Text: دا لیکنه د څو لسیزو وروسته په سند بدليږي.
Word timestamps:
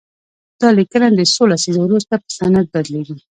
دا 0.61 0.69
لیکنه 0.77 1.07
د 1.13 1.19
څو 1.33 1.43
لسیزو 1.51 1.81
وروسته 1.85 2.13
په 2.23 2.29
سند 2.37 2.65
بدليږي. 2.73 3.17